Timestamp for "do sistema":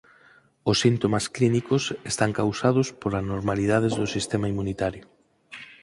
3.99-4.49